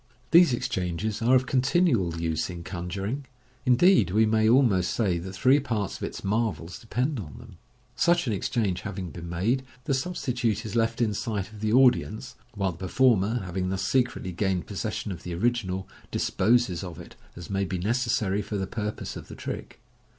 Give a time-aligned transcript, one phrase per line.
[0.31, 3.27] These exchanges are of continual use in conjuring;
[3.67, 7.59] indeed, we may almost say that three parts of its marvels depend on them.
[7.95, 12.33] Such an exchange having been made, the substitute is left in sight of the audience,
[12.55, 17.15] while the per former, having thus secretly gained possession of the original, disposes of it
[17.35, 19.79] as may be necessary for the purpose of the trick.